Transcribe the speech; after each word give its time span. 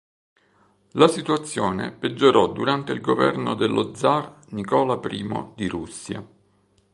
La 0.93 1.07
situazione 1.07 1.91
peggiorò 1.91 2.47
durante 2.51 2.91
il 2.91 3.01
governo 3.01 3.53
dello 3.53 3.93
zar 3.93 4.35
Nicola 4.49 4.95
I 4.99 5.45
di 5.55 5.67
Russia. 5.67 6.27